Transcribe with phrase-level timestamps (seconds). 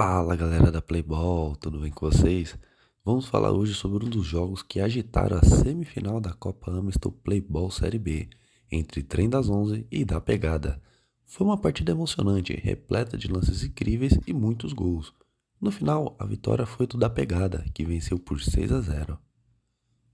[0.00, 2.56] Fala galera da Playball, tudo bem com vocês?
[3.04, 7.68] Vamos falar hoje sobre um dos jogos que agitaram a semifinal da Copa Amistel Playball
[7.68, 8.28] Série B,
[8.70, 10.80] entre Trem das Onze e da Pegada.
[11.26, 15.12] Foi uma partida emocionante, repleta de lances incríveis e muitos gols.
[15.60, 19.18] No final, a vitória foi do da Pegada, que venceu por 6 a 0.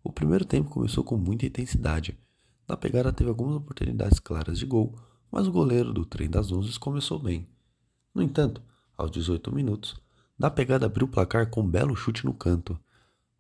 [0.02, 2.18] O primeiro tempo começou com muita intensidade.
[2.66, 4.98] Da Pegada teve algumas oportunidades claras de gol,
[5.30, 7.46] mas o goleiro do Trem das Onze começou bem.
[8.14, 8.62] No entanto,
[8.96, 9.96] aos 18 minutos,
[10.38, 12.79] da pegada abriu o placar com um belo chute no canto.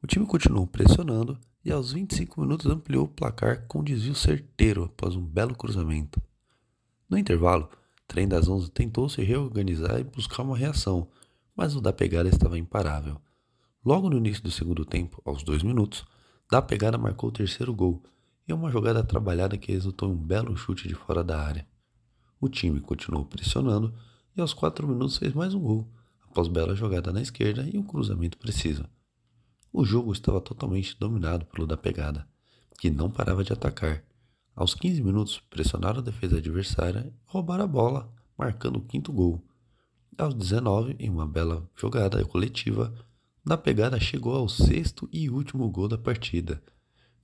[0.02, 4.84] O time continuou pressionando e aos 25 minutos ampliou o placar com um desvio certeiro
[4.84, 6.20] após um belo cruzamento.
[7.08, 7.68] No intervalo,
[8.06, 11.08] trem das 11 tentou se reorganizar e buscar uma reação,
[11.56, 13.20] mas o da pegada estava imparável.
[13.84, 16.04] Logo no início do segundo tempo, aos dois minutos,
[16.50, 18.02] da pegada marcou o terceiro gol
[18.46, 21.66] e uma jogada trabalhada que resultou em um belo chute de fora da área.
[22.40, 23.94] O time continuou pressionando
[24.36, 25.88] e aos 4 minutos fez mais um gol,
[26.28, 28.84] após bela jogada na esquerda e um cruzamento preciso.
[29.72, 32.26] O jogo estava totalmente dominado pelo da pegada,
[32.78, 34.02] que não parava de atacar.
[34.54, 39.42] Aos 15 minutos, pressionaram a defesa adversária e roubaram a bola, marcando o quinto gol.
[40.16, 42.94] Aos 19, em uma bela jogada coletiva,
[43.44, 46.62] da pegada chegou ao sexto e último gol da partida.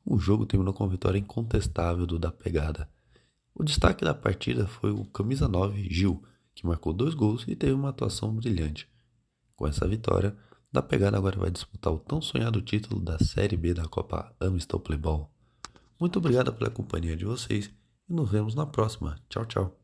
[0.04, 2.88] O jogo terminou com a vitória incontestável do da pegada.
[3.54, 6.22] O destaque da partida foi o camisa 9 Gil,
[6.54, 8.88] que marcou dois gols e teve uma atuação brilhante.
[9.56, 10.36] Com essa vitória,
[10.72, 14.80] da pegada agora vai disputar o tão sonhado título da Série B da Copa Amistel
[14.80, 15.30] Playball.
[15.98, 17.70] Muito obrigado pela companhia de vocês
[18.08, 19.18] e nos vemos na próxima.
[19.28, 19.79] Tchau, tchau.